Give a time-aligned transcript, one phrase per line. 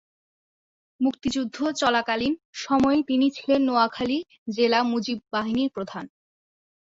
[0.99, 2.33] মুক্তিযুদ্ধ চলাকালীন
[2.63, 4.17] সময়ে তিনি ছিলেন নোয়াখালী
[4.55, 6.05] জেলা মুজিব বাহিনীর প্রধান।